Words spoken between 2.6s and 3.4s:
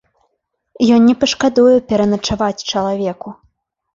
чалавеку.